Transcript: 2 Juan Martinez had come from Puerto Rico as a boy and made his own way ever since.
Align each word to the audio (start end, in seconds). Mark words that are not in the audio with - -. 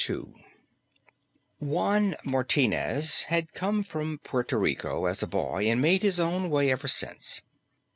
2 0.03 0.33
Juan 1.59 2.15
Martinez 2.23 3.25
had 3.25 3.53
come 3.53 3.83
from 3.83 4.17
Puerto 4.23 4.57
Rico 4.57 5.05
as 5.05 5.21
a 5.21 5.27
boy 5.27 5.69
and 5.69 5.79
made 5.79 6.01
his 6.01 6.19
own 6.19 6.49
way 6.49 6.71
ever 6.71 6.87
since. 6.87 7.43